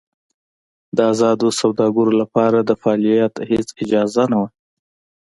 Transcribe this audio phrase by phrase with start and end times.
[0.95, 4.47] د ازادو سوداګرو لپاره د فعالیت هېڅ اجازه نه وه.